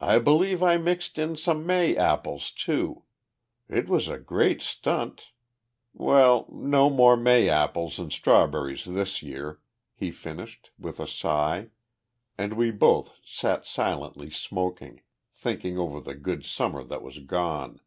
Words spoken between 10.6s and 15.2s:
with a sigh, and we both sat silently smoking,